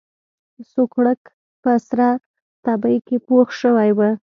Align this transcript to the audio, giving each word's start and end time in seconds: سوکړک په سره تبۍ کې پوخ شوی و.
سوکړک 0.71 1.21
په 1.61 1.71
سره 1.87 2.07
تبۍ 2.63 2.97
کې 3.07 3.17
پوخ 3.27 3.47
شوی 3.61 3.89
و. 3.97 3.99